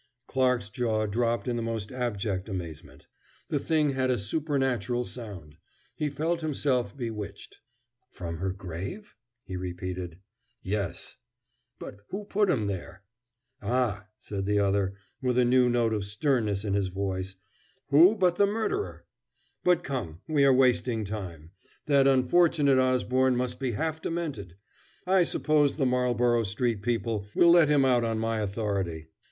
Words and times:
Clarke's 0.25 0.69
jaw 0.71 1.05
dropped 1.05 1.47
in 1.47 1.57
the 1.57 1.61
most 1.61 1.91
abject 1.91 2.49
amazement. 2.49 3.05
The 3.49 3.59
thing 3.59 3.91
had 3.91 4.09
a 4.09 4.17
supernatural 4.17 5.03
sound. 5.05 5.57
He 5.93 6.09
felt 6.09 6.41
himself 6.41 6.97
bewitched. 6.97 7.59
"From 8.09 8.37
her 8.37 8.51
grave?" 8.51 9.15
he 9.43 9.55
repeated. 9.55 10.17
"Yes." 10.63 11.17
"But 11.77 11.99
who 12.09 12.23
put 12.25 12.49
'em 12.49 12.65
there?" 12.65 13.03
"Ah," 13.61 14.07
said 14.17 14.47
the 14.47 14.57
other 14.57 14.95
with 15.21 15.37
a 15.37 15.45
new 15.45 15.69
note 15.69 15.93
of 15.93 16.03
sternness 16.03 16.65
in 16.65 16.73
his 16.73 16.87
voice, 16.87 17.35
"who 17.89 18.15
but 18.15 18.37
the 18.37 18.47
murderer? 18.47 19.05
But 19.63 19.83
come, 19.83 20.21
we 20.27 20.43
are 20.45 20.51
wasting 20.51 21.05
time 21.05 21.51
that 21.85 22.07
unfortunate 22.07 22.79
Osborne 22.79 23.35
must 23.35 23.59
be 23.59 23.73
half 23.73 24.01
demented. 24.01 24.55
I 25.05 25.21
suppose 25.25 25.75
the 25.75 25.85
Marlborough 25.85 26.41
Street 26.41 26.81
people 26.81 27.27
will 27.35 27.51
let 27.51 27.69
him 27.69 27.85
out 27.85 28.03
on 28.03 28.17
my 28.17 28.39
authority. 28.39 29.09